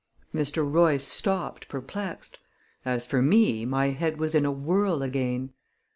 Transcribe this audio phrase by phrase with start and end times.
[0.33, 0.67] Mr.
[0.67, 2.39] Royce stopped, perplexed;
[2.83, 5.53] as for me, my head was in a whirl again.